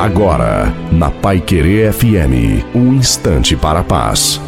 Agora, 0.00 0.74
na 0.90 1.10
Pai 1.10 1.42
Querer 1.42 1.92
FM, 1.92 2.64
um 2.74 2.94
instante 2.94 3.54
para 3.54 3.80
a 3.80 3.84
paz. 3.84 4.40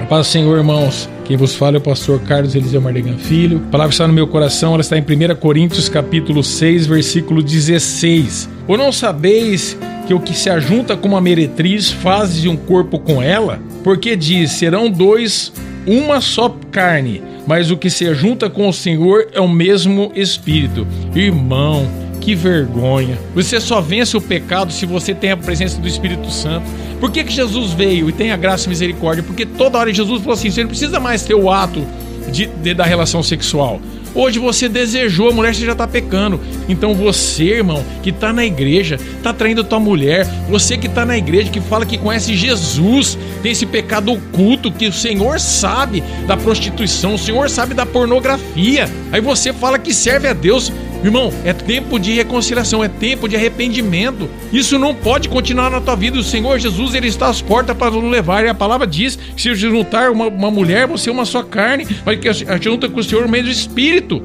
A 0.00 0.06
paz 0.06 0.28
Senhor, 0.28 0.56
irmãos. 0.56 1.10
Quem 1.26 1.36
vos 1.36 1.54
fala 1.54 1.76
é 1.76 1.78
o 1.78 1.82
pastor 1.82 2.18
Carlos 2.20 2.54
Eliseu 2.54 2.80
Mardegan 2.80 3.18
Filho. 3.18 3.62
A 3.68 3.70
palavra 3.70 3.92
está 3.92 4.06
no 4.06 4.14
meu 4.14 4.26
coração, 4.26 4.72
ela 4.72 4.80
está 4.80 4.96
em 4.96 5.02
1 5.02 5.36
Coríntios 5.36 5.90
capítulo 5.90 6.42
6, 6.42 6.86
versículo 6.86 7.42
16. 7.42 8.48
Ou 8.66 8.78
não 8.78 8.90
sabeis 8.90 9.76
que 10.06 10.14
o 10.14 10.20
que 10.20 10.32
se 10.32 10.48
ajunta 10.48 10.96
com 10.96 11.08
uma 11.08 11.20
meretriz 11.20 11.90
faz 11.90 12.40
de 12.40 12.48
um 12.48 12.56
corpo 12.56 12.98
com 12.98 13.22
ela? 13.22 13.60
Porque 13.82 14.16
diz, 14.16 14.52
serão 14.52 14.90
dois 14.90 15.52
uma 15.86 16.22
só 16.22 16.56
carne, 16.72 17.22
mas 17.46 17.70
o 17.70 17.76
que 17.76 17.90
se 17.90 18.14
junta 18.14 18.48
com 18.48 18.70
o 18.70 18.72
Senhor 18.72 19.26
é 19.34 19.40
o 19.40 19.46
mesmo 19.46 20.10
Espírito. 20.14 20.86
Irmão, 21.14 22.03
que 22.24 22.34
vergonha. 22.34 23.18
Você 23.34 23.60
só 23.60 23.80
vence 23.82 24.16
o 24.16 24.20
pecado 24.20 24.72
se 24.72 24.86
você 24.86 25.14
tem 25.14 25.30
a 25.30 25.36
presença 25.36 25.78
do 25.78 25.86
Espírito 25.86 26.30
Santo. 26.30 26.66
Por 26.98 27.10
que, 27.10 27.22
que 27.22 27.32
Jesus 27.32 27.72
veio 27.72 28.08
e 28.08 28.12
tem 28.12 28.30
a 28.30 28.36
graça 28.36 28.66
e 28.66 28.70
misericórdia? 28.70 29.22
Porque 29.22 29.44
toda 29.44 29.78
hora 29.78 29.92
Jesus 29.92 30.20
falou 30.20 30.32
assim: 30.32 30.50
você 30.50 30.62
não 30.62 30.68
precisa 30.68 30.98
mais 30.98 31.22
ter 31.22 31.34
o 31.34 31.50
ato 31.50 31.84
de, 32.32 32.46
de 32.46 32.72
da 32.72 32.84
relação 32.84 33.22
sexual. 33.22 33.80
Hoje 34.14 34.38
você 34.38 34.68
desejou 34.68 35.28
a 35.28 35.32
mulher, 35.32 35.54
você 35.54 35.66
já 35.66 35.72
está 35.72 35.88
pecando. 35.88 36.40
Então 36.68 36.94
você, 36.94 37.56
irmão, 37.56 37.84
que 38.00 38.10
está 38.10 38.32
na 38.32 38.44
igreja, 38.44 38.94
está 38.94 39.32
traindo 39.32 39.64
tua 39.64 39.80
mulher. 39.80 40.24
Você 40.48 40.78
que 40.78 40.86
está 40.86 41.04
na 41.04 41.18
igreja, 41.18 41.50
que 41.50 41.60
fala 41.60 41.84
que 41.84 41.98
conhece 41.98 42.36
Jesus, 42.36 43.18
tem 43.42 43.50
esse 43.52 43.66
pecado 43.66 44.12
oculto 44.12 44.70
que 44.70 44.86
o 44.86 44.92
Senhor 44.92 45.40
sabe 45.40 46.02
da 46.28 46.36
prostituição, 46.36 47.14
o 47.14 47.18
Senhor 47.18 47.50
sabe 47.50 47.74
da 47.74 47.84
pornografia. 47.84 48.88
Aí 49.10 49.20
você 49.20 49.52
fala 49.52 49.78
que 49.78 49.92
serve 49.92 50.28
a 50.28 50.32
Deus. 50.32 50.72
Irmão, 51.04 51.30
é 51.44 51.52
tempo 51.52 51.98
de 51.98 52.14
reconciliação, 52.14 52.82
é 52.82 52.88
tempo 52.88 53.28
de 53.28 53.36
arrependimento. 53.36 54.26
Isso 54.50 54.78
não 54.78 54.94
pode 54.94 55.28
continuar 55.28 55.70
na 55.70 55.78
tua 55.78 55.94
vida. 55.94 56.18
O 56.18 56.22
Senhor 56.22 56.58
Jesus, 56.58 56.94
ele 56.94 57.08
está 57.08 57.28
às 57.28 57.42
portas 57.42 57.76
para 57.76 57.90
nos 57.90 58.10
levar. 58.10 58.42
E 58.42 58.48
a 58.48 58.54
palavra 58.54 58.86
diz 58.86 59.16
que 59.36 59.42
se 59.42 59.54
juntar 59.54 60.10
uma, 60.10 60.28
uma 60.28 60.50
mulher, 60.50 60.86
você 60.86 61.10
é 61.10 61.12
uma 61.12 61.26
só 61.26 61.42
carne, 61.42 61.86
mas 62.06 62.18
que 62.18 62.28
a 62.28 62.56
junta 62.56 62.88
com 62.88 63.00
o 63.00 63.04
Senhor 63.04 63.28
meio 63.28 63.44
do 63.44 63.50
Espírito. 63.50 64.22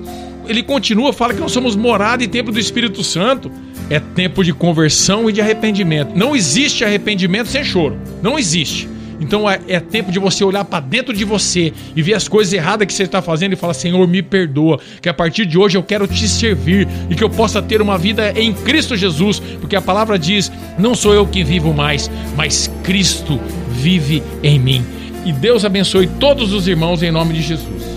Ele 0.48 0.64
continua, 0.64 1.12
fala 1.12 1.34
que 1.34 1.42
nós 1.42 1.52
somos 1.52 1.76
morada 1.76 2.24
e 2.24 2.30
templo 2.30 2.54
do 2.54 2.60
Espírito 2.60 3.04
Santo. 3.04 3.52
É 3.90 4.00
tempo 4.00 4.42
de 4.42 4.54
conversão 4.54 5.30
e 5.30 5.34
de 5.34 5.42
arrependimento. 5.42 6.16
Não 6.16 6.34
existe 6.34 6.86
arrependimento 6.86 7.48
sem 7.50 7.62
choro. 7.62 8.00
Não 8.22 8.40
existe. 8.40 8.88
Então 9.20 9.50
é, 9.50 9.60
é 9.68 9.80
tempo 9.80 10.12
de 10.12 10.20
você 10.20 10.44
olhar 10.44 10.64
para 10.64 10.80
dentro 10.80 11.14
de 11.14 11.24
você 11.24 11.74
e 11.96 12.02
ver 12.02 12.14
as 12.14 12.28
coisas 12.28 12.54
erradas 12.54 12.88
que 12.88 12.94
você 12.94 13.04
está 13.04 13.22
fazendo 13.22 13.54
e 13.54 13.56
falar: 13.56 13.74
Senhor, 13.74 14.08
me 14.08 14.22
perdoa, 14.22 14.80
que 15.02 15.10
a 15.10 15.14
partir 15.14 15.46
de 15.46 15.58
hoje 15.58 15.78
eu 15.78 15.84
quero 15.84 16.08
te 16.08 16.28
servir 16.28 16.88
e 17.10 17.16
que 17.16 17.24
eu 17.24 17.30
possa 17.30 17.62
ter 17.62 17.82
uma 17.82 17.98
vida 17.98 18.32
em 18.40 18.54
Cristo 18.54 18.96
Jesus, 18.96 19.40
porque 19.60 19.76
a 19.76 19.82
palavra 19.82 20.18
diz: 20.18 20.52
Não 20.78 20.96
sou 20.96 21.14
eu 21.14 21.26
que 21.26 21.44
vivo 21.44 21.74
mais, 21.74 22.10
mas 22.36 22.72
Cristo 22.84 23.40
vive 23.72 24.24
em 24.44 24.60
mim. 24.60 24.86
E 25.26 25.34
Deus 25.34 25.66
abençoe 25.66 26.08
todos 26.20 26.54
os 26.54 26.68
irmãos 26.68 27.04
em 27.04 27.12
nome 27.12 27.34
de 27.34 27.42
Jesus. 27.42 27.89